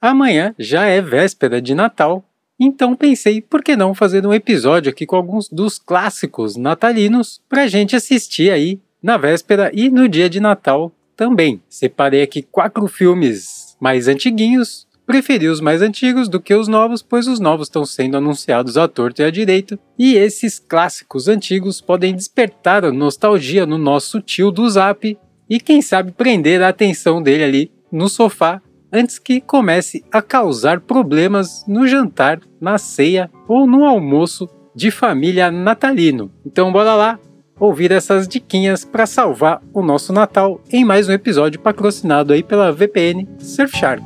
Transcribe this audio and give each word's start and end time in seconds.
amanhã 0.00 0.54
já 0.58 0.86
é 0.86 1.00
véspera 1.00 1.60
de 1.60 1.74
Natal, 1.74 2.24
então 2.58 2.94
pensei 2.94 3.40
por 3.40 3.62
que 3.62 3.74
não 3.74 3.94
fazer 3.94 4.26
um 4.26 4.34
episódio 4.34 4.90
aqui 4.90 5.06
com 5.06 5.16
alguns 5.16 5.48
dos 5.48 5.78
clássicos 5.78 6.56
natalinos 6.56 7.40
pra 7.48 7.66
gente 7.66 7.96
assistir 7.96 8.50
aí 8.50 8.80
na 9.02 9.16
véspera 9.16 9.70
e 9.72 9.88
no 9.88 10.08
dia 10.08 10.28
de 10.28 10.40
Natal 10.40 10.92
também. 11.16 11.60
Separei 11.68 12.22
aqui 12.22 12.42
quatro 12.42 12.86
filmes 12.86 13.76
mais 13.80 14.08
antiguinhos, 14.08 14.86
preferi 15.06 15.48
os 15.48 15.60
mais 15.60 15.82
antigos 15.82 16.28
do 16.28 16.40
que 16.40 16.54
os 16.54 16.68
novos, 16.68 17.02
pois 17.02 17.26
os 17.26 17.40
novos 17.40 17.66
estão 17.66 17.84
sendo 17.84 18.16
anunciados 18.16 18.76
à 18.76 18.86
torta 18.86 19.22
e 19.22 19.24
à 19.26 19.30
direita, 19.30 19.78
e 19.98 20.14
esses 20.14 20.58
clássicos 20.58 21.28
antigos 21.28 21.80
podem 21.80 22.14
despertar 22.14 22.84
a 22.84 22.92
nostalgia 22.92 23.66
no 23.66 23.76
nosso 23.76 24.20
tio 24.20 24.50
do 24.50 24.68
Zap 24.68 25.18
e 25.48 25.58
quem 25.58 25.82
sabe 25.82 26.12
prender 26.12 26.62
a 26.62 26.68
atenção 26.68 27.22
dele 27.22 27.42
ali 27.42 27.72
no 27.90 28.08
sofá 28.08 28.62
antes 28.92 29.18
que 29.18 29.40
comece 29.40 30.04
a 30.10 30.20
causar 30.20 30.80
problemas 30.80 31.64
no 31.66 31.86
jantar, 31.86 32.40
na 32.60 32.78
ceia 32.78 33.30
ou 33.48 33.66
no 33.66 33.84
almoço 33.84 34.48
de 34.74 34.90
família 34.90 35.50
natalino. 35.50 36.30
Então 36.44 36.72
bora 36.72 36.94
lá 36.94 37.18
ouvir 37.58 37.92
essas 37.92 38.26
diquinhas 38.26 38.84
para 38.84 39.06
salvar 39.06 39.62
o 39.72 39.82
nosso 39.82 40.12
Natal 40.12 40.60
em 40.72 40.84
mais 40.84 41.08
um 41.08 41.12
episódio 41.12 41.60
patrocinado 41.60 42.32
aí 42.32 42.42
pela 42.42 42.72
VPN 42.72 43.28
Surfshark. 43.38 44.02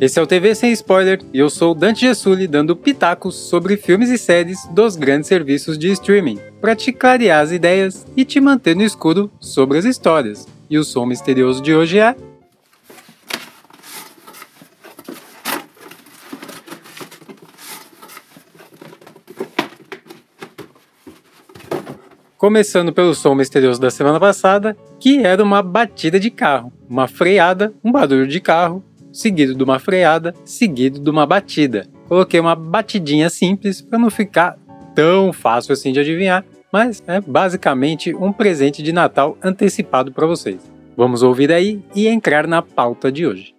Esse 0.00 0.18
é 0.18 0.22
o 0.22 0.26
TV 0.26 0.54
Sem 0.54 0.72
Spoiler 0.72 1.20
e 1.30 1.38
eu 1.38 1.50
sou 1.50 1.74
Dante 1.74 2.00
Gessuli 2.00 2.46
dando 2.46 2.74
pitacos 2.74 3.34
sobre 3.34 3.76
filmes 3.76 4.08
e 4.08 4.16
séries 4.16 4.66
dos 4.70 4.96
grandes 4.96 5.28
serviços 5.28 5.76
de 5.76 5.92
streaming, 5.92 6.38
para 6.58 6.74
te 6.74 6.90
clarear 6.90 7.42
as 7.42 7.52
ideias 7.52 8.06
e 8.16 8.24
te 8.24 8.40
manter 8.40 8.74
no 8.74 8.82
escuro 8.82 9.30
sobre 9.38 9.76
as 9.76 9.84
histórias. 9.84 10.48
E 10.70 10.78
o 10.78 10.84
som 10.84 11.04
misterioso 11.04 11.60
de 11.60 11.74
hoje 11.74 11.98
é. 11.98 12.16
Começando 22.38 22.90
pelo 22.90 23.14
som 23.14 23.34
misterioso 23.34 23.78
da 23.78 23.90
semana 23.90 24.18
passada, 24.18 24.74
que 24.98 25.18
era 25.18 25.44
uma 25.44 25.62
batida 25.62 26.18
de 26.18 26.30
carro, 26.30 26.72
uma 26.88 27.06
freada, 27.06 27.74
um 27.84 27.92
barulho 27.92 28.26
de 28.26 28.40
carro 28.40 28.82
seguido 29.12 29.54
de 29.54 29.62
uma 29.62 29.78
freada, 29.78 30.34
seguido 30.44 31.00
de 31.00 31.10
uma 31.10 31.26
batida. 31.26 31.86
Coloquei 32.08 32.40
uma 32.40 32.54
batidinha 32.54 33.30
simples 33.30 33.80
para 33.80 33.98
não 33.98 34.10
ficar 34.10 34.58
tão 34.94 35.32
fácil 35.32 35.72
assim 35.72 35.92
de 35.92 36.00
adivinhar, 36.00 36.44
mas 36.72 37.02
é 37.06 37.20
basicamente 37.20 38.14
um 38.14 38.32
presente 38.32 38.82
de 38.82 38.92
Natal 38.92 39.36
antecipado 39.42 40.12
para 40.12 40.26
vocês. 40.26 40.70
Vamos 40.96 41.22
ouvir 41.22 41.52
aí 41.52 41.82
e 41.94 42.08
entrar 42.08 42.46
na 42.46 42.62
pauta 42.62 43.10
de 43.10 43.26
hoje. 43.26 43.54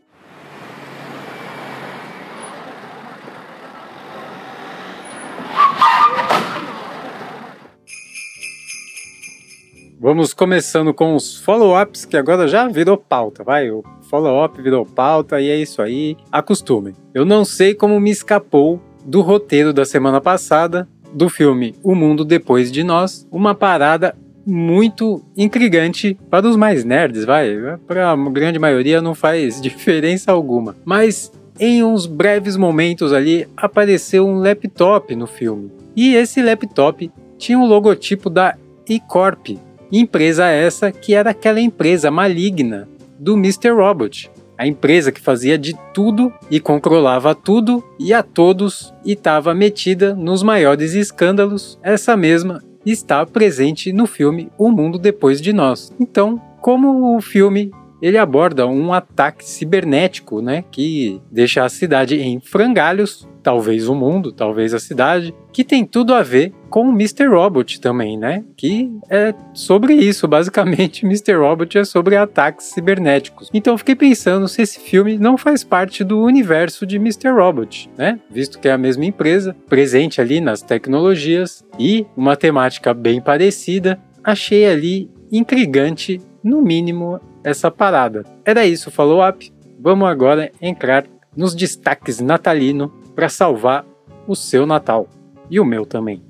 Vamos 10.04 10.34
começando 10.34 10.96
com 10.96 11.14
os 11.14 11.38
follow-ups, 11.38 12.06
que 12.06 12.18
agora 12.18 12.48
já 12.48 12.68
virou 12.68 12.98
pauta, 12.98 13.44
vai? 13.44 13.70
O 13.70 13.84
follow-up 14.10 14.60
virou 14.60 14.84
pauta 14.84 15.40
e 15.40 15.48
é 15.48 15.56
isso 15.56 15.80
aí. 15.80 16.18
Acostumem. 16.32 16.96
Eu 17.14 17.24
não 17.24 17.46
sei 17.46 17.76
como 17.76 18.00
me 18.00 18.10
escapou 18.10 18.82
do 19.06 19.22
roteiro 19.22 19.72
da 19.72 19.86
semana 19.86 20.20
passada 20.20 20.90
do 21.14 21.30
filme 21.30 21.76
O 21.84 21.94
Mundo 21.94 22.26
Depois 22.26 22.72
de 22.72 22.84
Nós, 22.84 23.28
uma 23.32 23.54
parada 23.54 24.16
muito 24.44 25.24
intrigante 25.38 26.18
para 26.32 26.48
os 26.48 26.56
mais 26.56 26.84
nerds, 26.84 27.24
vai? 27.24 27.78
Para 27.86 28.10
a 28.10 28.16
grande 28.16 28.58
maioria 28.58 29.04
não 29.04 29.14
faz 29.14 29.62
diferença 29.62 30.32
alguma. 30.32 30.76
Mas 30.84 31.32
em 31.60 31.84
uns 31.84 32.08
breves 32.08 32.58
momentos 32.58 33.14
ali 33.14 33.48
apareceu 33.56 34.26
um 34.26 34.40
laptop 34.40 35.16
no 35.16 35.28
filme. 35.28 35.72
E 35.96 36.16
esse 36.16 36.42
laptop 36.42 37.12
tinha 37.38 37.60
o 37.60 37.62
um 37.62 37.68
logotipo 37.68 38.32
da 38.32 38.58
E-Corp, 38.90 39.60
Empresa 39.92 40.48
essa 40.48 40.90
que 40.90 41.14
era 41.14 41.32
aquela 41.32 41.60
empresa 41.60 42.10
maligna 42.10 42.88
do 43.20 43.34
Mr. 43.34 43.72
Robot. 43.72 44.32
A 44.58 44.66
empresa 44.66 45.12
que 45.12 45.20
fazia 45.20 45.58
de 45.58 45.76
tudo 45.94 46.32
e 46.50 46.60
controlava 46.60 47.36
tudo 47.36 47.84
e 48.00 48.14
a 48.14 48.24
todos 48.24 48.94
e 49.04 49.14
estava 49.14 49.54
metida 49.54 50.16
nos 50.16 50.44
maiores 50.44 50.94
escândalos. 50.94 51.78
Essa 51.84 52.16
mesma 52.16 52.64
está 52.86 53.26
presente 53.26 53.92
no 53.92 54.08
filme 54.08 54.50
O 54.58 54.72
Mundo 54.72 54.98
Depois 54.98 55.42
de 55.42 55.52
Nós. 55.52 55.92
Então, 56.00 56.42
como 56.62 57.18
o 57.18 57.22
filme 57.22 57.72
ele 58.02 58.18
aborda 58.18 58.66
um 58.66 58.94
ataque 58.94 59.46
cibernético, 59.46 60.42
né, 60.42 60.64
que 60.72 61.22
deixa 61.30 61.64
a 61.64 61.70
cidade 61.70 62.20
em 62.20 62.40
frangalhos, 62.40 63.28
talvez 63.42 63.88
o 63.88 63.96
mundo, 63.96 64.32
talvez 64.32 64.74
a 64.74 64.80
cidade, 64.80 65.34
que 65.52 65.64
tem 65.64 65.86
tudo 65.86 66.14
a 66.14 66.22
ver 66.22 66.54
com 66.70 66.88
o 66.88 66.92
Mr. 66.92 67.28
Robot 67.28 67.82
também, 67.82 68.18
né? 68.18 68.44
Que 68.56 68.92
é 69.10 69.34
sobre 69.54 69.94
isso, 69.94 70.28
basicamente, 70.28 71.06
Mr. 71.06 71.34
Robot 71.34 71.78
é 71.78 71.84
sobre 71.84 72.16
ataques 72.16 72.68
cibernéticos. 72.68 73.50
Então 73.54 73.74
eu 73.74 73.78
fiquei 73.78 73.96
pensando 73.96 74.48
se 74.48 74.62
esse 74.62 74.80
filme 74.80 75.18
não 75.18 75.38
faz 75.38 75.64
parte 75.64 76.04
do 76.04 76.22
universo 76.22 76.86
de 76.86 76.98
Mr. 76.98 77.30
Robot, 77.30 77.90
né? 77.98 78.20
Visto 78.30 78.60
que 78.60 78.68
é 78.68 78.72
a 78.72 78.78
mesma 78.78 79.06
empresa, 79.06 79.56
presente 79.68 80.22
ali 80.22 80.40
nas 80.40 80.62
tecnologias 80.62 81.66
e 81.78 82.06
uma 82.16 82.36
temática 82.36 82.94
bem 82.94 83.20
parecida, 83.20 84.00
achei 84.24 84.66
ali 84.66 85.10
intrigante, 85.32 86.22
no 86.44 86.62
mínimo, 86.62 87.20
essa 87.44 87.72
parada. 87.72 88.24
Era 88.44 88.66
isso, 88.66 88.92
follow-up. 88.92 89.52
Vamos 89.80 90.08
agora 90.08 90.52
entrar 90.62 91.06
nos 91.36 91.56
destaques 91.56 92.20
natalino 92.20 92.92
para 93.22 93.30
salvar 93.30 93.86
o 94.28 94.36
seu 94.36 94.66
Natal 94.66 95.08
e 95.48 95.60
o 95.60 95.66
meu 95.66 95.86
também. 95.86 96.24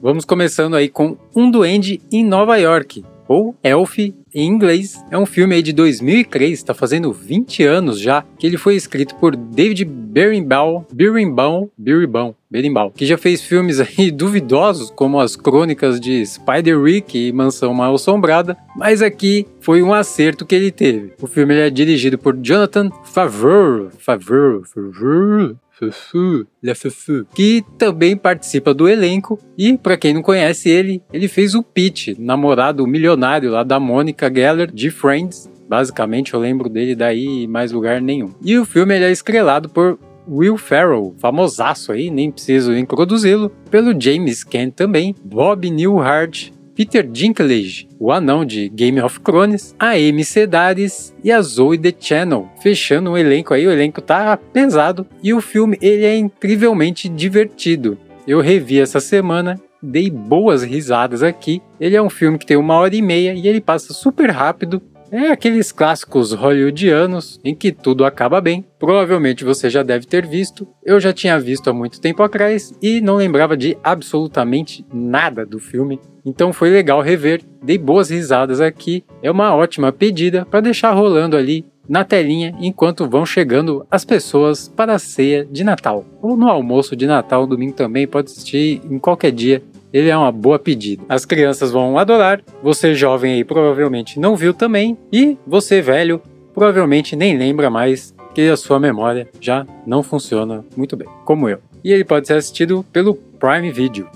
Vamos 0.00 0.24
começando 0.24 0.76
aí 0.76 0.88
com 0.88 1.16
Um 1.34 1.50
Duende 1.50 2.00
em 2.12 2.24
Nova 2.24 2.56
York, 2.58 3.04
ou 3.32 3.56
Elf 3.62 3.98
em 3.98 4.14
inglês. 4.34 5.02
É 5.10 5.16
um 5.16 5.24
filme 5.24 5.54
aí 5.54 5.62
de 5.62 5.72
2003, 5.72 6.52
está 6.52 6.74
fazendo 6.74 7.10
20 7.12 7.64
anos 7.64 7.98
já, 7.98 8.22
que 8.38 8.46
ele 8.46 8.58
foi 8.58 8.76
escrito 8.76 9.14
por 9.16 9.34
David 9.34 9.86
Berenbaum, 9.86 10.84
Berenbaum, 10.92 11.70
Berenbaum, 11.78 12.34
Berimbau, 12.50 12.90
que 12.90 13.06
já 13.06 13.16
fez 13.16 13.40
filmes 13.40 13.80
aí 13.80 14.10
duvidosos, 14.10 14.90
como 14.90 15.18
as 15.18 15.34
crônicas 15.34 15.98
de 15.98 16.24
Spider-Rick 16.26 17.18
e 17.18 17.32
Mansão 17.32 17.72
Mal 17.72 17.94
Assombrada, 17.94 18.54
mas 18.76 19.00
aqui 19.00 19.46
foi 19.60 19.82
um 19.82 19.94
acerto 19.94 20.44
que 20.44 20.54
ele 20.54 20.70
teve. 20.70 21.14
O 21.20 21.26
filme 21.26 21.54
é 21.54 21.70
dirigido 21.70 22.18
por 22.18 22.36
Jonathan 22.36 22.90
Favreau, 23.04 23.88
Favreau, 23.98 24.62
Favreau, 24.64 25.56
Fufu, 25.90 26.46
Le 26.62 26.74
Fufu, 26.74 27.26
que 27.34 27.64
também 27.76 28.16
participa 28.16 28.72
do 28.72 28.88
elenco 28.88 29.38
e, 29.58 29.76
para 29.76 29.96
quem 29.96 30.14
não 30.14 30.22
conhece 30.22 30.68
ele, 30.68 31.02
ele 31.12 31.26
fez 31.26 31.54
o 31.54 31.62
Pete, 31.62 32.14
namorado 32.20 32.86
milionário 32.86 33.50
lá 33.50 33.64
da 33.64 33.80
Monica 33.80 34.32
Geller 34.32 34.70
de 34.70 34.90
Friends. 34.90 35.50
Basicamente, 35.68 36.34
eu 36.34 36.40
lembro 36.40 36.68
dele 36.68 36.94
daí 36.94 37.26
em 37.26 37.46
mais 37.46 37.72
lugar 37.72 38.00
nenhum. 38.00 38.30
E 38.42 38.58
o 38.58 38.64
filme 38.64 38.94
é 38.94 39.10
estrelado 39.10 39.68
por 39.68 39.98
Will 40.28 40.56
Ferrell, 40.56 41.14
famosaço 41.18 41.90
aí, 41.90 42.10
nem 42.10 42.30
preciso 42.30 42.76
introduzi-lo, 42.76 43.50
pelo 43.70 43.98
James 43.98 44.44
Caan 44.44 44.70
também, 44.70 45.14
Bob 45.24 45.68
Newhart, 45.68 46.50
Peter 46.74 47.06
Dinklage, 47.06 47.86
o 47.98 48.10
anão 48.10 48.44
de 48.44 48.68
Game 48.68 49.00
of 49.00 49.20
Thrones, 49.20 49.74
a 49.78 49.90
Amy 49.90 50.24
Sedaris 50.24 51.14
e 51.22 51.30
a 51.30 51.40
Zoe 51.42 51.78
The 51.78 51.92
Channel, 51.98 52.48
fechando 52.62 53.10
o 53.10 53.18
elenco 53.18 53.52
aí, 53.52 53.66
o 53.66 53.70
elenco 53.70 54.00
tá 54.00 54.36
pesado 54.36 55.06
e 55.22 55.34
o 55.34 55.40
filme 55.40 55.78
ele 55.82 56.04
é 56.04 56.16
incrivelmente 56.16 57.08
divertido. 57.08 57.98
Eu 58.26 58.40
revi 58.40 58.80
essa 58.80 59.00
semana, 59.00 59.60
dei 59.82 60.08
boas 60.08 60.62
risadas 60.62 61.22
aqui. 61.22 61.60
Ele 61.80 61.96
é 61.96 62.02
um 62.02 62.10
filme 62.10 62.38
que 62.38 62.46
tem 62.46 62.56
uma 62.56 62.76
hora 62.76 62.94
e 62.94 63.02
meia 63.02 63.34
e 63.34 63.48
ele 63.48 63.60
passa 63.60 63.92
super 63.92 64.30
rápido 64.30 64.80
é 65.12 65.30
aqueles 65.30 65.70
clássicos 65.70 66.32
hollywoodianos 66.32 67.38
em 67.44 67.54
que 67.54 67.70
tudo 67.70 68.02
acaba 68.02 68.40
bem. 68.40 68.64
Provavelmente 68.78 69.44
você 69.44 69.68
já 69.68 69.82
deve 69.82 70.06
ter 70.06 70.26
visto. 70.26 70.66
Eu 70.82 70.98
já 70.98 71.12
tinha 71.12 71.38
visto 71.38 71.68
há 71.68 71.72
muito 71.74 72.00
tempo 72.00 72.22
atrás 72.22 72.72
e 72.80 72.98
não 73.02 73.16
lembrava 73.16 73.54
de 73.54 73.76
absolutamente 73.84 74.86
nada 74.90 75.44
do 75.44 75.58
filme. 75.58 76.00
Então 76.24 76.50
foi 76.50 76.70
legal 76.70 77.02
rever. 77.02 77.42
Dei 77.62 77.76
boas 77.76 78.08
risadas 78.08 78.58
aqui. 78.58 79.04
É 79.22 79.30
uma 79.30 79.54
ótima 79.54 79.92
pedida 79.92 80.46
para 80.46 80.60
deixar 80.60 80.92
rolando 80.92 81.36
ali 81.36 81.66
na 81.86 82.04
telinha 82.04 82.54
enquanto 82.58 83.08
vão 83.08 83.26
chegando 83.26 83.86
as 83.90 84.06
pessoas 84.06 84.68
para 84.68 84.94
a 84.94 84.98
ceia 84.98 85.44
de 85.44 85.62
Natal. 85.62 86.06
Ou 86.22 86.38
no 86.38 86.48
almoço 86.48 86.96
de 86.96 87.06
Natal, 87.06 87.46
domingo 87.46 87.74
também, 87.74 88.06
pode 88.06 88.30
assistir 88.30 88.80
em 88.90 88.98
qualquer 88.98 89.32
dia 89.32 89.62
ele 89.92 90.08
é 90.08 90.16
uma 90.16 90.32
boa 90.32 90.58
pedida. 90.58 91.04
As 91.08 91.24
crianças 91.24 91.70
vão 91.70 91.98
adorar, 91.98 92.42
você 92.62 92.94
jovem 92.94 93.34
aí 93.34 93.44
provavelmente 93.44 94.18
não 94.18 94.34
viu 94.34 94.54
também, 94.54 94.96
e 95.12 95.36
você 95.46 95.82
velho 95.82 96.20
provavelmente 96.54 97.16
nem 97.16 97.36
lembra 97.36 97.70
mais 97.70 98.14
que 98.34 98.48
a 98.48 98.56
sua 98.56 98.80
memória 98.80 99.28
já 99.40 99.66
não 99.86 100.02
funciona 100.02 100.64
muito 100.76 100.96
bem, 100.96 101.08
como 101.24 101.48
eu. 101.48 101.58
E 101.84 101.92
ele 101.92 102.04
pode 102.04 102.26
ser 102.26 102.34
assistido 102.34 102.84
pelo 102.92 103.14
Prime 103.14 103.70
Video. 103.70 104.08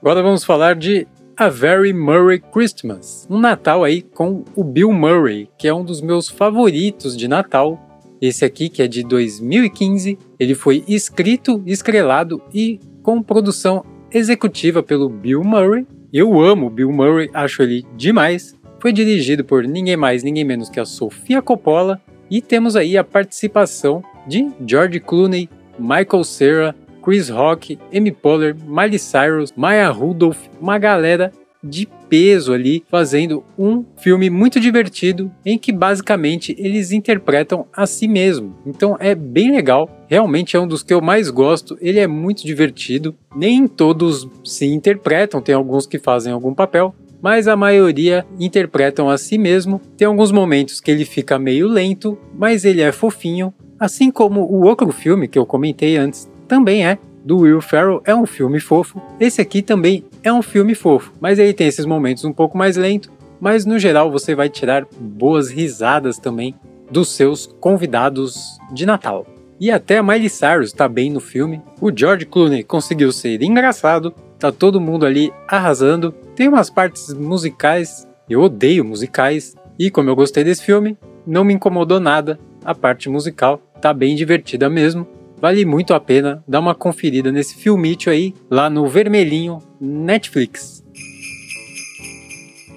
Agora 0.00 0.22
vamos 0.22 0.44
falar 0.44 0.74
de 0.74 1.06
A 1.36 1.48
Very 1.48 1.92
Murray 1.92 2.40
Christmas, 2.40 3.26
um 3.30 3.38
Natal 3.38 3.84
aí 3.84 4.02
com 4.02 4.44
o 4.56 4.64
Bill 4.64 4.92
Murray, 4.92 5.48
que 5.58 5.68
é 5.68 5.74
um 5.74 5.84
dos 5.84 6.00
meus 6.00 6.28
favoritos 6.28 7.16
de 7.16 7.28
Natal. 7.28 7.78
Esse 8.20 8.44
aqui, 8.44 8.68
que 8.68 8.82
é 8.82 8.88
de 8.88 9.02
2015, 9.02 10.18
ele 10.38 10.54
foi 10.54 10.84
escrito, 10.86 11.62
estrelado 11.66 12.40
e 12.54 12.80
com 13.02 13.22
produção 13.22 13.84
executiva 14.10 14.82
pelo 14.82 15.08
Bill 15.08 15.42
Murray. 15.42 15.86
Eu 16.12 16.40
amo 16.40 16.70
Bill 16.70 16.92
Murray, 16.92 17.30
acho 17.32 17.62
ele 17.62 17.84
demais. 17.96 18.54
Foi 18.80 18.92
dirigido 18.92 19.44
por 19.44 19.64
ninguém 19.64 19.96
mais, 19.96 20.22
ninguém 20.22 20.44
menos 20.44 20.68
que 20.68 20.80
a 20.80 20.84
Sofia 20.84 21.40
Coppola. 21.40 22.00
E 22.30 22.40
temos 22.40 22.76
aí 22.76 22.96
a 22.96 23.04
participação 23.04 24.02
de 24.26 24.50
George 24.66 25.00
Clooney, 25.00 25.48
Michael 25.78 26.24
Cera, 26.24 26.76
Chris 27.02 27.28
Rock, 27.28 27.78
Amy 27.94 28.12
Poehler, 28.12 28.56
Miley 28.66 28.98
Cyrus, 28.98 29.52
Maya 29.56 29.90
Rudolph, 29.90 30.46
uma 30.60 30.78
galera 30.78 31.32
de 31.62 31.88
peso 32.08 32.52
ali 32.52 32.84
fazendo 32.90 33.44
um 33.58 33.84
filme 33.96 34.28
muito 34.28 34.58
divertido 34.58 35.30
em 35.44 35.56
que 35.56 35.72
basicamente 35.72 36.54
eles 36.58 36.92
interpretam 36.92 37.66
a 37.72 37.86
si 37.86 38.08
mesmo. 38.08 38.54
Então 38.66 38.96
é 38.98 39.14
bem 39.14 39.52
legal, 39.52 39.88
realmente 40.08 40.56
é 40.56 40.60
um 40.60 40.66
dos 40.66 40.82
que 40.82 40.92
eu 40.92 41.00
mais 41.00 41.30
gosto, 41.30 41.76
ele 41.80 41.98
é 41.98 42.06
muito 42.06 42.44
divertido. 42.44 43.14
Nem 43.34 43.66
todos 43.66 44.28
se 44.44 44.66
interpretam, 44.66 45.40
tem 45.40 45.54
alguns 45.54 45.86
que 45.86 45.98
fazem 45.98 46.32
algum 46.32 46.52
papel, 46.52 46.94
mas 47.22 47.46
a 47.46 47.56
maioria 47.56 48.26
interpretam 48.38 49.08
a 49.08 49.16
si 49.16 49.38
mesmo. 49.38 49.80
Tem 49.96 50.06
alguns 50.06 50.32
momentos 50.32 50.80
que 50.80 50.90
ele 50.90 51.04
fica 51.04 51.38
meio 51.38 51.68
lento, 51.68 52.18
mas 52.36 52.64
ele 52.64 52.82
é 52.82 52.90
fofinho, 52.90 53.54
assim 53.78 54.10
como 54.10 54.42
o 54.42 54.64
outro 54.64 54.90
filme 54.90 55.28
que 55.28 55.38
eu 55.38 55.46
comentei 55.46 55.96
antes 55.96 56.28
também 56.48 56.84
é 56.84 56.98
do 57.24 57.38
Will 57.38 57.60
Ferrell 57.60 58.02
é 58.04 58.14
um 58.14 58.26
filme 58.26 58.60
fofo. 58.60 59.00
Esse 59.18 59.40
aqui 59.40 59.62
também 59.62 60.04
é 60.22 60.32
um 60.32 60.42
filme 60.42 60.74
fofo, 60.74 61.12
mas 61.20 61.38
ele 61.38 61.52
tem 61.52 61.66
esses 61.66 61.86
momentos 61.86 62.24
um 62.24 62.32
pouco 62.32 62.56
mais 62.56 62.76
lento, 62.76 63.10
mas 63.40 63.64
no 63.64 63.78
geral 63.78 64.10
você 64.10 64.34
vai 64.34 64.48
tirar 64.48 64.86
boas 65.00 65.50
risadas 65.50 66.18
também 66.18 66.54
dos 66.90 67.10
seus 67.10 67.46
convidados 67.60 68.58
de 68.72 68.84
Natal. 68.84 69.26
E 69.58 69.70
até 69.70 69.98
a 69.98 70.02
Miley 70.02 70.28
Cyrus 70.28 70.68
está 70.68 70.88
bem 70.88 71.10
no 71.10 71.20
filme. 71.20 71.62
O 71.80 71.90
George 71.94 72.26
Clooney 72.26 72.64
conseguiu 72.64 73.12
ser 73.12 73.42
engraçado, 73.42 74.12
tá 74.38 74.50
todo 74.50 74.80
mundo 74.80 75.06
ali 75.06 75.32
arrasando. 75.46 76.12
Tem 76.34 76.48
umas 76.48 76.68
partes 76.68 77.14
musicais, 77.14 78.06
eu 78.28 78.40
odeio 78.40 78.84
musicais, 78.84 79.54
e 79.78 79.90
como 79.90 80.10
eu 80.10 80.16
gostei 80.16 80.42
desse 80.42 80.64
filme, 80.64 80.98
não 81.26 81.44
me 81.44 81.54
incomodou 81.54 82.00
nada. 82.00 82.38
A 82.64 82.74
parte 82.74 83.08
musical 83.08 83.60
tá 83.80 83.92
bem 83.92 84.14
divertida 84.14 84.68
mesmo. 84.68 85.06
Vale 85.42 85.64
muito 85.64 85.92
a 85.92 85.98
pena 85.98 86.44
dar 86.46 86.60
uma 86.60 86.72
conferida 86.72 87.32
nesse 87.32 87.56
filmite 87.56 88.08
aí, 88.08 88.32
lá 88.48 88.70
no 88.70 88.86
Vermelhinho 88.86 89.58
Netflix. 89.80 90.84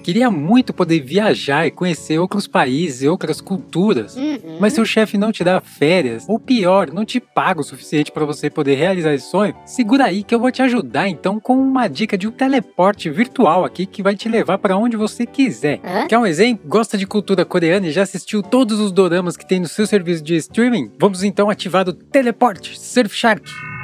Queria 0.06 0.30
muito 0.30 0.72
poder 0.72 1.00
viajar 1.00 1.66
e 1.66 1.70
conhecer 1.72 2.16
outros 2.20 2.46
países 2.46 3.02
e 3.02 3.08
outras 3.08 3.40
culturas, 3.40 4.14
uhum. 4.14 4.58
mas 4.60 4.72
seu 4.72 4.84
chefe 4.84 5.18
não 5.18 5.32
te 5.32 5.42
dá 5.42 5.60
férias, 5.60 6.24
ou 6.28 6.38
pior, 6.38 6.92
não 6.92 7.04
te 7.04 7.18
paga 7.18 7.60
o 7.60 7.64
suficiente 7.64 8.12
para 8.12 8.24
você 8.24 8.48
poder 8.48 8.76
realizar 8.76 9.12
esse 9.12 9.28
sonho, 9.28 9.56
segura 9.64 10.04
aí 10.04 10.22
que 10.22 10.32
eu 10.32 10.38
vou 10.38 10.52
te 10.52 10.62
ajudar 10.62 11.08
então 11.08 11.40
com 11.40 11.58
uma 11.58 11.88
dica 11.88 12.16
de 12.16 12.28
um 12.28 12.30
teleporte 12.30 13.10
virtual 13.10 13.64
aqui 13.64 13.84
que 13.84 14.00
vai 14.00 14.14
te 14.14 14.28
levar 14.28 14.58
para 14.58 14.76
onde 14.76 14.96
você 14.96 15.26
quiser. 15.26 15.80
Uhum. 15.82 16.06
Quer 16.06 16.18
um 16.18 16.26
exemplo? 16.26 16.68
Gosta 16.68 16.96
de 16.96 17.04
cultura 17.04 17.44
coreana 17.44 17.88
e 17.88 17.90
já 17.90 18.02
assistiu 18.02 18.44
todos 18.44 18.78
os 18.78 18.92
doramas 18.92 19.36
que 19.36 19.44
tem 19.44 19.58
no 19.58 19.66
seu 19.66 19.88
serviço 19.88 20.22
de 20.22 20.36
streaming? 20.36 20.88
Vamos 21.00 21.24
então 21.24 21.50
ativar 21.50 21.88
o 21.88 21.92
teleporte 21.92 22.78
Surfshark. 22.78 23.75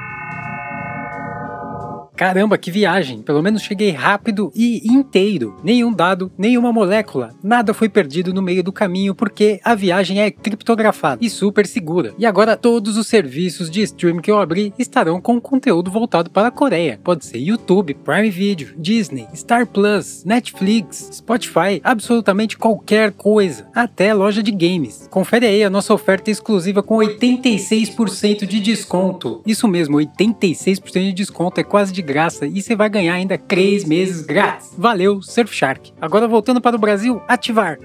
Caramba, 2.16 2.58
que 2.58 2.70
viagem! 2.70 3.22
Pelo 3.22 3.42
menos 3.42 3.62
cheguei 3.62 3.90
rápido 3.90 4.52
e 4.54 4.86
inteiro. 4.86 5.58
Nenhum 5.64 5.92
dado, 5.92 6.30
nenhuma 6.36 6.72
molécula, 6.72 7.34
nada 7.42 7.72
foi 7.72 7.88
perdido 7.88 8.34
no 8.34 8.42
meio 8.42 8.62
do 8.62 8.72
caminho 8.72 9.14
porque 9.14 9.60
a 9.64 9.74
viagem 9.74 10.20
é 10.20 10.30
criptografada 10.30 11.24
e 11.24 11.30
super 11.30 11.66
segura. 11.66 12.14
E 12.18 12.26
agora 12.26 12.56
todos 12.56 12.96
os 12.96 13.06
serviços 13.06 13.70
de 13.70 13.82
streaming 13.82 14.20
que 14.20 14.30
eu 14.30 14.38
abri 14.38 14.72
estarão 14.78 15.20
com 15.20 15.40
conteúdo 15.40 15.90
voltado 15.90 16.30
para 16.30 16.48
a 16.48 16.50
Coreia. 16.50 17.00
Pode 17.02 17.24
ser 17.24 17.38
YouTube, 17.38 17.94
Prime 17.94 18.30
Video, 18.30 18.74
Disney, 18.76 19.26
Star 19.34 19.66
Plus, 19.66 20.24
Netflix, 20.24 21.08
Spotify, 21.12 21.80
absolutamente 21.82 22.58
qualquer 22.58 23.12
coisa, 23.12 23.66
até 23.74 24.12
loja 24.12 24.42
de 24.42 24.50
games. 24.50 25.08
Confere 25.10 25.46
aí 25.46 25.64
a 25.64 25.70
nossa 25.70 25.94
oferta 25.94 26.30
exclusiva 26.30 26.82
com 26.82 26.96
86% 26.96 28.46
de 28.46 28.60
desconto. 28.60 29.40
Isso 29.46 29.66
mesmo, 29.66 29.96
86% 29.96 31.00
de 31.00 31.12
desconto 31.12 31.60
é 31.60 31.64
quase 31.64 31.92
de 31.92 32.02
graça 32.12 32.46
e 32.46 32.60
você 32.60 32.76
vai 32.76 32.90
ganhar 32.90 33.14
ainda 33.14 33.38
3 33.38 33.84
meses 33.84 34.20
grátis. 34.20 34.74
Valeu, 34.76 35.22
Surfshark. 35.22 35.92
Agora 35.98 36.28
voltando 36.28 36.60
para 36.60 36.76
o 36.76 36.78
Brasil, 36.78 37.22
ativar. 37.26 37.78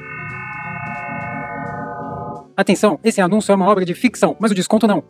Atenção, 2.55 2.99
esse 3.03 3.21
anúncio 3.21 3.51
é 3.51 3.55
uma 3.55 3.69
obra 3.69 3.85
de 3.85 3.93
ficção, 3.93 4.35
mas 4.39 4.51
o 4.51 4.55
desconto 4.55 4.87
não. 4.87 5.03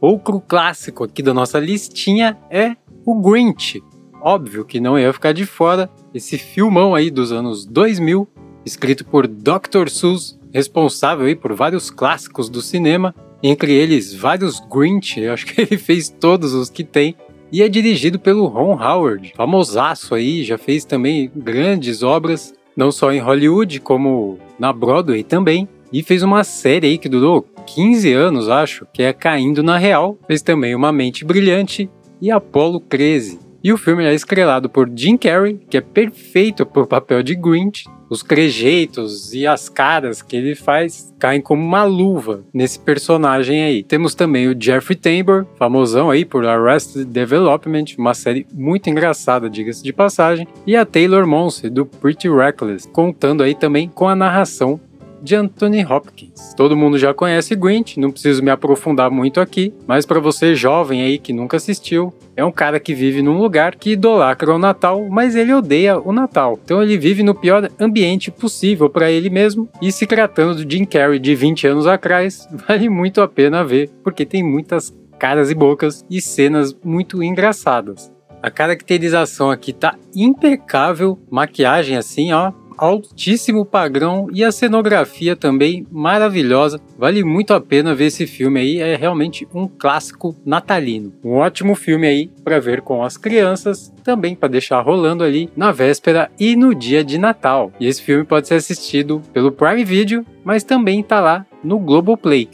Outro 0.00 0.40
clássico 0.40 1.04
aqui 1.04 1.22
da 1.22 1.32
nossa 1.32 1.58
listinha 1.58 2.36
é 2.50 2.76
o 3.06 3.14
Grinch. 3.20 3.82
Óbvio 4.20 4.64
que 4.64 4.80
não 4.80 4.98
ia 4.98 5.12
ficar 5.12 5.32
de 5.32 5.46
fora 5.46 5.88
esse 6.12 6.36
filmão 6.36 6.94
aí 6.94 7.10
dos 7.10 7.32
anos 7.32 7.64
2000, 7.64 8.28
escrito 8.66 9.04
por 9.04 9.26
Dr. 9.26 9.88
Seuss, 9.88 10.38
responsável 10.52 11.26
aí 11.26 11.34
por 11.34 11.54
vários 11.54 11.90
clássicos 11.90 12.50
do 12.50 12.60
cinema, 12.60 13.14
entre 13.42 13.72
eles 13.72 14.14
vários 14.14 14.60
Grinch, 14.60 15.18
eu 15.20 15.32
acho 15.32 15.46
que 15.46 15.60
ele 15.60 15.78
fez 15.78 16.08
todos 16.08 16.54
os 16.54 16.70
que 16.70 16.84
tem. 16.84 17.16
E 17.50 17.62
é 17.62 17.68
dirigido 17.68 18.18
pelo 18.18 18.46
Ron 18.46 18.78
Howard, 18.82 19.34
famosaço 19.36 20.14
aí, 20.14 20.42
já 20.42 20.56
fez 20.56 20.86
também 20.86 21.30
grandes 21.36 22.02
obras, 22.02 22.54
não 22.74 22.90
só 22.90 23.12
em 23.12 23.18
Hollywood, 23.18 23.78
como 23.80 24.38
na 24.58 24.72
Broadway 24.72 25.22
também. 25.22 25.68
E 25.92 26.02
fez 26.02 26.22
uma 26.22 26.42
série 26.44 26.86
aí 26.86 26.98
que 26.98 27.10
durou 27.10 27.46
15 27.66 28.10
anos, 28.14 28.48
acho, 28.48 28.86
que 28.90 29.02
é 29.02 29.12
Caindo 29.12 29.62
na 29.62 29.76
Real. 29.76 30.18
Fez 30.26 30.40
também 30.40 30.74
Uma 30.74 30.90
Mente 30.90 31.24
Brilhante 31.24 31.90
e 32.22 32.30
Apollo 32.30 32.80
13. 32.80 33.38
E 33.62 33.72
o 33.72 33.76
filme 33.76 34.04
é 34.04 34.14
estrelado 34.14 34.70
por 34.70 34.90
Jim 34.94 35.16
Carrey, 35.18 35.60
que 35.68 35.76
é 35.76 35.80
perfeito 35.80 36.64
pro 36.64 36.86
papel 36.86 37.22
de 37.22 37.34
Grinch, 37.34 37.84
os 38.12 38.22
trejeitos 38.22 39.32
e 39.32 39.46
as 39.46 39.70
caras 39.70 40.20
que 40.20 40.36
ele 40.36 40.54
faz 40.54 41.14
caem 41.18 41.40
como 41.40 41.64
uma 41.64 41.82
luva 41.84 42.44
nesse 42.52 42.78
personagem 42.78 43.62
aí. 43.62 43.82
Temos 43.82 44.14
também 44.14 44.48
o 44.48 44.56
Jeffrey 44.58 44.96
Tambor, 44.96 45.46
famosão 45.56 46.10
aí 46.10 46.22
por 46.22 46.44
Arrested 46.44 47.06
Development, 47.06 47.84
uma 47.96 48.12
série 48.12 48.46
muito 48.52 48.90
engraçada, 48.90 49.48
diga-se 49.48 49.82
de 49.82 49.94
passagem, 49.94 50.46
e 50.66 50.76
a 50.76 50.84
Taylor 50.84 51.26
Monse 51.26 51.70
do 51.70 51.86
Pretty 51.86 52.28
Reckless, 52.28 52.86
contando 52.86 53.42
aí 53.42 53.54
também 53.54 53.88
com 53.88 54.06
a 54.06 54.14
narração 54.14 54.78
de 55.22 55.36
Anthony 55.36 55.84
Hopkins. 55.84 56.52
Todo 56.56 56.76
mundo 56.76 56.98
já 56.98 57.14
conhece 57.14 57.54
Grinch, 57.54 58.00
não 58.00 58.10
preciso 58.10 58.42
me 58.42 58.50
aprofundar 58.50 59.10
muito 59.10 59.40
aqui, 59.40 59.72
mas 59.86 60.04
para 60.04 60.20
você 60.20 60.54
jovem 60.54 61.02
aí 61.02 61.18
que 61.18 61.32
nunca 61.32 61.56
assistiu, 61.56 62.12
é 62.36 62.44
um 62.44 62.50
cara 62.50 62.80
que 62.80 62.94
vive 62.94 63.22
num 63.22 63.38
lugar 63.38 63.76
que 63.76 63.92
idolatra 63.92 64.52
o 64.52 64.58
Natal, 64.58 65.06
mas 65.08 65.36
ele 65.36 65.54
odeia 65.54 65.98
o 65.98 66.12
Natal. 66.12 66.58
Então 66.64 66.82
ele 66.82 66.98
vive 66.98 67.22
no 67.22 67.34
pior 67.34 67.70
ambiente 67.78 68.30
possível 68.30 68.90
para 68.90 69.10
ele 69.10 69.30
mesmo. 69.30 69.68
E 69.80 69.92
se 69.92 70.06
tratando 70.06 70.64
de 70.64 70.76
Jim 70.76 70.84
Carrey 70.84 71.18
de 71.18 71.34
20 71.34 71.66
anos 71.68 71.86
atrás, 71.86 72.48
vale 72.66 72.88
muito 72.88 73.20
a 73.20 73.28
pena 73.28 73.64
ver, 73.64 73.90
porque 74.02 74.26
tem 74.26 74.42
muitas 74.42 74.92
caras 75.18 75.50
e 75.50 75.54
bocas 75.54 76.04
e 76.10 76.20
cenas 76.20 76.76
muito 76.84 77.22
engraçadas. 77.22 78.10
A 78.42 78.50
caracterização 78.50 79.52
aqui 79.52 79.72
tá 79.72 79.94
impecável, 80.16 81.16
maquiagem 81.30 81.96
assim, 81.96 82.32
ó, 82.32 82.50
altíssimo 82.78 83.64
padrão 83.64 84.28
e 84.32 84.44
a 84.44 84.52
cenografia 84.52 85.34
também 85.36 85.86
maravilhosa. 85.90 86.80
Vale 86.98 87.24
muito 87.24 87.54
a 87.54 87.60
pena 87.60 87.94
ver 87.94 88.06
esse 88.06 88.26
filme 88.26 88.60
aí, 88.60 88.78
é 88.78 88.96
realmente 88.96 89.46
um 89.54 89.66
clássico 89.66 90.36
natalino. 90.44 91.12
Um 91.24 91.34
ótimo 91.34 91.74
filme 91.74 92.06
aí 92.06 92.30
para 92.44 92.60
ver 92.60 92.82
com 92.82 93.02
as 93.02 93.16
crianças, 93.16 93.92
também 94.02 94.34
para 94.34 94.48
deixar 94.48 94.80
rolando 94.80 95.24
ali 95.24 95.50
na 95.56 95.72
véspera 95.72 96.30
e 96.38 96.56
no 96.56 96.74
dia 96.74 97.04
de 97.04 97.18
Natal. 97.18 97.72
E 97.78 97.86
esse 97.86 98.02
filme 98.02 98.24
pode 98.24 98.48
ser 98.48 98.54
assistido 98.54 99.22
pelo 99.32 99.52
Prime 99.52 99.84
Video, 99.84 100.26
mas 100.44 100.64
também 100.64 101.00
está 101.00 101.20
lá 101.20 101.46
no 101.62 101.78
Globoplay. 101.78 102.48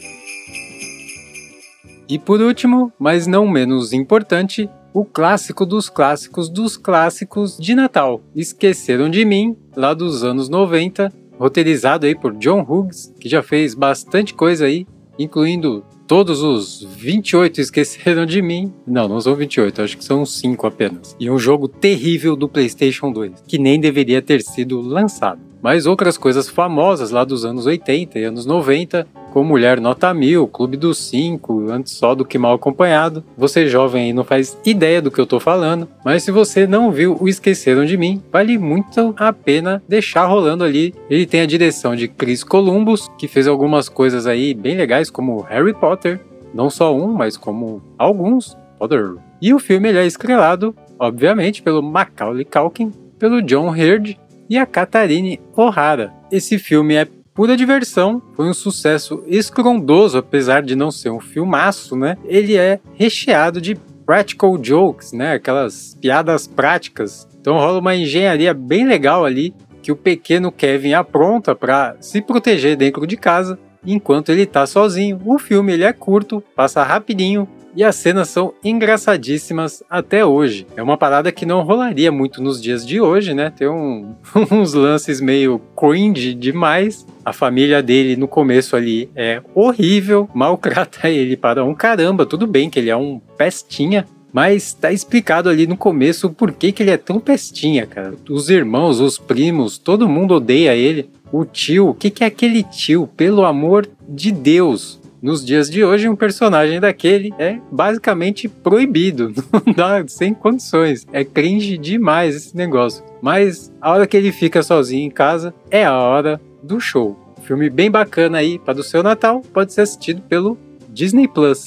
E 2.09 2.17
por 2.17 2.41
último, 2.41 2.91
mas 2.97 3.27
não 3.27 3.47
menos 3.47 3.93
importante, 3.93 4.67
o 4.93 5.05
clássico 5.05 5.65
dos 5.65 5.89
clássicos 5.89 6.49
dos 6.49 6.77
clássicos 6.77 7.57
de 7.57 7.75
Natal. 7.75 8.21
Esqueceram 8.35 9.09
de 9.09 9.23
mim, 9.25 9.55
lá 9.75 9.93
dos 9.93 10.23
anos 10.23 10.49
90, 10.49 11.11
roteirizado 11.37 12.05
aí 12.05 12.15
por 12.15 12.35
John 12.35 12.65
Hughes, 12.67 13.13
que 13.19 13.29
já 13.29 13.41
fez 13.41 13.73
bastante 13.73 14.33
coisa 14.33 14.65
aí, 14.65 14.85
incluindo 15.17 15.83
todos 16.09 16.41
os 16.41 16.83
28 16.97 17.61
esqueceram 17.61 18.25
de 18.25 18.41
mim. 18.41 18.73
Não, 18.85 19.07
não 19.07 19.21
são 19.21 19.35
28, 19.35 19.81
acho 19.81 19.97
que 19.97 20.03
são 20.03 20.25
5 20.25 20.65
apenas. 20.65 21.15
E 21.19 21.29
um 21.29 21.37
jogo 21.37 21.67
terrível 21.67 22.35
do 22.35 22.49
PlayStation 22.49 23.11
2, 23.11 23.43
que 23.47 23.59
nem 23.59 23.79
deveria 23.79 24.21
ter 24.21 24.41
sido 24.41 24.81
lançado. 24.81 25.48
Mas 25.61 25.85
outras 25.85 26.17
coisas 26.17 26.49
famosas 26.49 27.11
lá 27.11 27.23
dos 27.23 27.45
anos 27.45 27.65
80 27.65 28.19
e 28.19 28.23
anos 28.23 28.45
90, 28.45 29.07
como 29.31 29.49
Mulher 29.49 29.79
Nota 29.79 30.13
Mil, 30.13 30.47
Clube 30.47 30.77
dos 30.77 30.97
Cinco, 30.97 31.69
Antes 31.69 31.93
Só 31.93 32.15
do 32.15 32.25
Que 32.25 32.37
Mal 32.37 32.55
Acompanhado. 32.55 33.23
Você 33.37 33.67
jovem 33.67 34.05
aí 34.05 34.13
não 34.13 34.23
faz 34.23 34.57
ideia 34.65 35.01
do 35.01 35.11
que 35.11 35.19
eu 35.19 35.27
tô 35.27 35.39
falando, 35.39 35.87
mas 36.03 36.23
se 36.23 36.31
você 36.31 36.65
não 36.65 36.91
viu 36.91 37.17
o 37.19 37.27
Esqueceram 37.27 37.85
de 37.85 37.97
Mim, 37.97 38.21
vale 38.31 38.57
muito 38.57 39.13
a 39.17 39.31
pena 39.31 39.81
deixar 39.87 40.25
rolando 40.25 40.63
ali. 40.63 40.93
Ele 41.09 41.25
tem 41.25 41.41
a 41.41 41.45
direção 41.45 41.95
de 41.95 42.07
Chris 42.07 42.43
Columbus, 42.43 43.09
que 43.17 43.27
fez 43.27 43.47
algumas 43.47 43.87
coisas 43.87 44.25
aí 44.25 44.53
bem 44.53 44.75
legais, 44.75 45.09
como 45.09 45.41
Harry 45.41 45.73
Potter, 45.73 46.19
não 46.53 46.69
só 46.69 46.95
um, 46.95 47.13
mas 47.13 47.37
como 47.37 47.81
alguns. 47.97 48.57
Potter. 48.77 49.15
E 49.41 49.53
o 49.53 49.59
filme 49.59 49.91
é 49.91 50.05
estrelado, 50.05 50.73
obviamente, 50.97 51.61
pelo 51.61 51.83
Macaulay 51.83 52.45
Culkin, 52.45 52.91
pelo 53.19 53.41
John 53.41 53.69
Hurd 53.69 54.17
e 54.49 54.57
a 54.57 54.65
Katharine 54.65 55.39
O'Hara. 55.55 56.13
Esse 56.31 56.57
filme 56.57 56.95
é 56.95 57.07
pura 57.33 57.55
diversão, 57.55 58.21
foi 58.35 58.49
um 58.49 58.53
sucesso 58.53 59.23
estrondoso, 59.27 60.17
apesar 60.17 60.61
de 60.61 60.75
não 60.75 60.91
ser 60.91 61.09
um 61.09 61.19
filmaço, 61.19 61.95
né? 61.95 62.17
Ele 62.25 62.57
é 62.57 62.79
recheado 62.95 63.61
de 63.61 63.75
practical 64.05 64.57
jokes, 64.61 65.13
né? 65.13 65.33
Aquelas 65.33 65.95
piadas 66.01 66.47
práticas. 66.47 67.27
Então 67.39 67.57
rola 67.57 67.79
uma 67.79 67.95
engenharia 67.95 68.53
bem 68.53 68.85
legal 68.85 69.23
ali 69.23 69.53
que 69.81 69.91
o 69.91 69.95
pequeno 69.95 70.51
Kevin 70.51 70.93
apronta 70.93 71.55
para 71.55 71.95
se 72.01 72.21
proteger 72.21 72.75
dentro 72.75 73.07
de 73.07 73.15
casa 73.15 73.57
enquanto 73.85 74.29
ele 74.29 74.45
tá 74.45 74.65
sozinho. 74.65 75.21
O 75.25 75.39
filme 75.39 75.73
ele 75.73 75.83
é 75.83 75.93
curto, 75.93 76.43
passa 76.55 76.83
rapidinho, 76.83 77.47
e 77.75 77.83
as 77.83 77.95
cenas 77.95 78.29
são 78.29 78.53
engraçadíssimas 78.63 79.83
até 79.89 80.25
hoje. 80.25 80.65
É 80.75 80.83
uma 80.83 80.97
parada 80.97 81.31
que 81.31 81.45
não 81.45 81.61
rolaria 81.61 82.11
muito 82.11 82.41
nos 82.41 82.61
dias 82.61 82.85
de 82.85 82.99
hoje, 82.99 83.33
né? 83.33 83.51
Tem 83.55 83.67
um, 83.67 84.13
uns 84.51 84.73
lances 84.73 85.21
meio 85.21 85.61
cringe 85.75 86.33
demais. 86.33 87.05
A 87.23 87.33
família 87.33 87.81
dele 87.81 88.15
no 88.15 88.27
começo 88.27 88.75
ali 88.75 89.09
é 89.15 89.41
horrível, 89.53 90.29
maltrata 90.33 91.07
ele 91.09 91.37
para 91.37 91.63
um 91.63 91.75
caramba. 91.75 92.25
Tudo 92.25 92.47
bem 92.47 92.69
que 92.69 92.79
ele 92.79 92.89
é 92.89 92.97
um 92.97 93.19
pestinha, 93.37 94.05
mas 94.31 94.73
tá 94.73 94.91
explicado 94.91 95.49
ali 95.49 95.65
no 95.67 95.77
começo 95.77 96.27
o 96.27 96.33
porquê 96.33 96.71
que 96.71 96.83
ele 96.83 96.91
é 96.91 96.97
tão 96.97 97.19
pestinha, 97.19 97.85
cara. 97.85 98.13
Os 98.29 98.49
irmãos, 98.49 98.99
os 98.99 99.17
primos, 99.17 99.77
todo 99.77 100.09
mundo 100.09 100.35
odeia 100.35 100.75
ele. 100.75 101.09
O 101.31 101.45
tio, 101.45 101.89
o 101.89 101.93
que, 101.93 102.09
que 102.09 102.23
é 102.23 102.27
aquele 102.27 102.63
tio? 102.63 103.07
Pelo 103.15 103.45
amor 103.45 103.87
de 104.07 104.31
Deus, 104.31 104.98
nos 105.21 105.45
dias 105.45 105.69
de 105.69 105.83
hoje, 105.83 106.07
um 106.07 106.15
personagem 106.15 106.79
daquele 106.79 107.33
é 107.37 107.59
basicamente 107.71 108.47
proibido, 108.47 109.33
não 109.51 109.73
dá 109.73 110.03
sem 110.07 110.33
condições. 110.33 111.05
É 111.11 111.23
cringe 111.23 111.77
demais 111.77 112.35
esse 112.35 112.55
negócio. 112.55 113.03
Mas 113.21 113.71
a 113.81 113.91
hora 113.91 114.07
que 114.07 114.15
ele 114.15 114.31
fica 114.31 114.63
sozinho 114.63 115.05
em 115.05 115.11
casa 115.11 115.53
é 115.69 115.83
a 115.83 115.97
hora 115.97 116.39
do 116.63 116.79
show. 116.79 117.17
filme 117.43 117.69
bem 117.69 117.91
bacana 117.91 118.37
aí 118.37 118.57
para 118.59 118.79
o 118.79 118.83
seu 118.83 119.03
Natal, 119.03 119.41
pode 119.53 119.73
ser 119.73 119.81
assistido 119.81 120.21
pelo 120.21 120.57
Disney 120.89 121.27
Plus. 121.27 121.65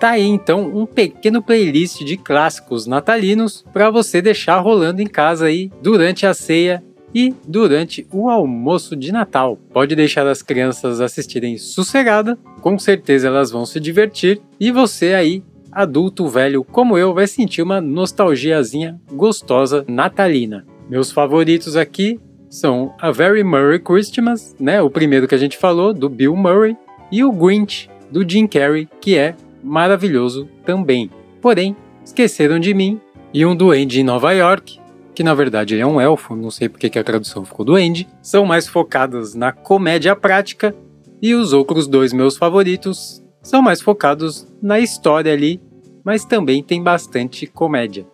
Tá 0.00 0.10
aí 0.10 0.26
então 0.26 0.76
um 0.76 0.84
pequeno 0.86 1.42
playlist 1.42 2.02
de 2.04 2.16
clássicos 2.16 2.86
natalinos 2.86 3.64
para 3.72 3.90
você 3.90 4.20
deixar 4.20 4.58
rolando 4.58 5.00
em 5.00 5.06
casa 5.06 5.46
aí 5.46 5.70
durante 5.80 6.26
a 6.26 6.34
ceia 6.34 6.82
e 7.14 7.34
durante 7.46 8.06
o 8.12 8.28
almoço 8.28 8.96
de 8.96 9.12
Natal. 9.12 9.58
Pode 9.72 9.94
deixar 9.94 10.26
as 10.26 10.42
crianças 10.42 11.00
assistirem 11.00 11.56
sossegada, 11.56 12.38
com 12.60 12.78
certeza 12.78 13.28
elas 13.28 13.50
vão 13.50 13.64
se 13.64 13.78
divertir 13.78 14.40
e 14.58 14.70
você 14.70 15.14
aí 15.14 15.42
adulto 15.70 16.28
velho 16.28 16.64
como 16.64 16.96
eu 16.96 17.12
vai 17.12 17.26
sentir 17.26 17.62
uma 17.62 17.80
nostalgiazinha 17.80 19.00
gostosa 19.12 19.84
natalina. 19.88 20.64
Meus 20.88 21.10
favoritos 21.10 21.76
aqui 21.76 22.20
são 22.48 22.94
a 23.00 23.10
Very 23.10 23.42
Merry 23.42 23.80
Christmas, 23.80 24.54
né, 24.60 24.80
o 24.80 24.88
primeiro 24.88 25.26
que 25.26 25.34
a 25.34 25.38
gente 25.38 25.56
falou 25.56 25.92
do 25.92 26.08
Bill 26.08 26.36
Murray, 26.36 26.76
e 27.10 27.24
o 27.24 27.32
Grinch 27.32 27.90
do 28.10 28.28
Jim 28.28 28.46
Carrey, 28.46 28.88
que 29.00 29.16
é 29.16 29.34
maravilhoso 29.62 30.48
também. 30.64 31.10
Porém, 31.40 31.76
esqueceram 32.04 32.58
de 32.58 32.72
mim 32.72 33.00
e 33.32 33.44
um 33.44 33.56
duende 33.56 34.00
em 34.00 34.04
Nova 34.04 34.32
York, 34.32 34.78
que 35.14 35.22
na 35.22 35.34
verdade 35.34 35.78
é 35.78 35.86
um 35.86 36.00
elfo, 36.00 36.34
não 36.34 36.50
sei 36.50 36.68
porque 36.68 36.90
que 36.90 36.98
a 36.98 37.04
tradução 37.04 37.44
ficou 37.44 37.64
duende, 37.64 38.08
são 38.20 38.44
mais 38.44 38.66
focadas 38.66 39.34
na 39.34 39.52
comédia 39.52 40.16
prática, 40.16 40.74
e 41.22 41.34
os 41.34 41.52
outros 41.52 41.86
dois 41.86 42.12
meus 42.12 42.36
favoritos 42.36 43.22
são 43.42 43.62
mais 43.62 43.80
focados 43.80 44.46
na 44.60 44.80
história 44.80 45.32
ali, 45.32 45.60
mas 46.04 46.24
também 46.24 46.62
tem 46.62 46.82
bastante 46.82 47.46
comédia. 47.46 48.06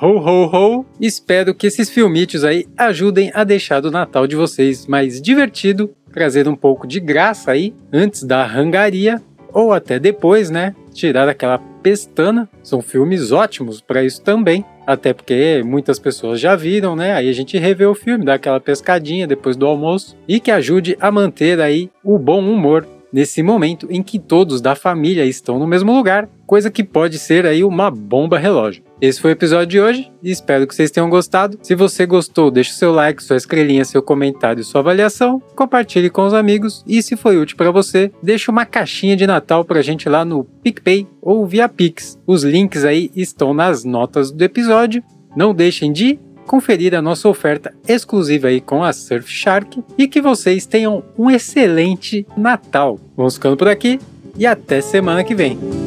Ho 0.00 0.18
ho 0.18 0.44
ho! 0.44 0.86
Espero 1.00 1.54
que 1.54 1.66
esses 1.66 1.88
filmitos 1.88 2.44
aí 2.44 2.66
ajudem 2.76 3.30
a 3.32 3.44
deixar 3.44 3.84
o 3.86 3.90
Natal 3.90 4.26
de 4.26 4.36
vocês 4.36 4.86
mais 4.86 5.22
divertido, 5.22 5.90
trazer 6.12 6.46
um 6.46 6.54
pouco 6.54 6.86
de 6.86 7.00
graça 7.00 7.52
aí 7.52 7.74
antes 7.90 8.22
da 8.22 8.44
rangaria 8.44 9.22
ou 9.52 9.72
até 9.72 9.98
depois, 9.98 10.50
né? 10.50 10.74
Tirar 10.92 11.28
aquela 11.30 11.58
pestana. 11.86 12.48
São 12.64 12.82
filmes 12.82 13.30
ótimos 13.30 13.80
para 13.80 14.02
isso 14.02 14.20
também. 14.20 14.64
Até 14.84 15.12
porque 15.14 15.62
muitas 15.64 16.00
pessoas 16.00 16.40
já 16.40 16.56
viram, 16.56 16.96
né? 16.96 17.12
Aí 17.12 17.28
a 17.28 17.32
gente 17.32 17.56
revê 17.56 17.86
o 17.86 17.94
filme, 17.94 18.24
dá 18.24 18.34
aquela 18.34 18.58
pescadinha 18.58 19.24
depois 19.24 19.56
do 19.56 19.66
almoço 19.66 20.16
e 20.26 20.40
que 20.40 20.50
ajude 20.50 20.96
a 21.00 21.12
manter 21.12 21.60
aí 21.60 21.88
o 22.02 22.18
bom 22.18 22.40
humor 22.40 22.84
nesse 23.12 23.42
momento 23.42 23.86
em 23.90 24.02
que 24.02 24.18
todos 24.18 24.60
da 24.60 24.74
família 24.74 25.24
estão 25.24 25.58
no 25.58 25.66
mesmo 25.66 25.94
lugar, 25.94 26.28
coisa 26.46 26.70
que 26.70 26.84
pode 26.84 27.18
ser 27.18 27.46
aí 27.46 27.64
uma 27.64 27.90
bomba 27.90 28.38
relógio. 28.38 28.84
Esse 29.00 29.20
foi 29.20 29.32
o 29.32 29.32
episódio 29.32 29.66
de 29.66 29.80
hoje 29.80 30.12
e 30.22 30.30
espero 30.30 30.66
que 30.66 30.74
vocês 30.74 30.90
tenham 30.90 31.10
gostado. 31.10 31.58
Se 31.62 31.74
você 31.74 32.06
gostou, 32.06 32.50
deixe 32.50 32.72
seu 32.72 32.92
like, 32.92 33.22
sua 33.22 33.36
estrelinha, 33.36 33.84
seu 33.84 34.02
comentário 34.02 34.60
e 34.60 34.64
sua 34.64 34.80
avaliação, 34.80 35.42
compartilhe 35.54 36.08
com 36.08 36.24
os 36.24 36.32
amigos 36.32 36.82
e 36.86 37.02
se 37.02 37.16
foi 37.16 37.36
útil 37.36 37.56
para 37.56 37.70
você, 37.70 38.10
deixe 38.22 38.50
uma 38.50 38.64
caixinha 38.64 39.16
de 39.16 39.26
Natal 39.26 39.64
pra 39.64 39.82
gente 39.82 40.08
lá 40.08 40.24
no 40.24 40.44
PicPay 40.44 41.06
ou 41.20 41.46
via 41.46 41.68
Pix. 41.68 42.18
Os 42.26 42.42
links 42.42 42.84
aí 42.84 43.10
estão 43.14 43.52
nas 43.52 43.84
notas 43.84 44.30
do 44.30 44.42
episódio. 44.42 45.02
Não 45.36 45.54
deixem 45.54 45.92
de 45.92 46.18
conferir 46.46 46.94
a 46.94 47.02
nossa 47.02 47.28
oferta 47.28 47.74
exclusiva 47.86 48.48
aí 48.48 48.60
com 48.60 48.82
a 48.82 48.92
Surfshark 48.92 49.82
e 49.98 50.08
que 50.08 50.22
vocês 50.22 50.64
tenham 50.64 51.02
um 51.18 51.30
excelente 51.30 52.26
Natal. 52.36 52.98
Vamos 53.16 53.34
ficando 53.34 53.56
por 53.56 53.68
aqui 53.68 54.00
e 54.38 54.46
até 54.46 54.80
semana 54.80 55.24
que 55.24 55.34
vem. 55.34 55.85